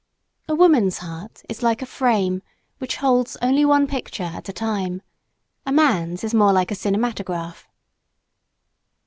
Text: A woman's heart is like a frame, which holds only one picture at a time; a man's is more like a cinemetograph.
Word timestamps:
A 0.49 0.55
woman's 0.55 0.97
heart 0.97 1.43
is 1.47 1.61
like 1.61 1.83
a 1.83 1.85
frame, 1.85 2.41
which 2.79 2.95
holds 2.95 3.37
only 3.39 3.63
one 3.63 3.85
picture 3.85 4.23
at 4.23 4.49
a 4.49 4.51
time; 4.51 5.03
a 5.63 5.71
man's 5.71 6.23
is 6.23 6.33
more 6.33 6.51
like 6.51 6.71
a 6.71 6.75
cinemetograph. 6.75 7.67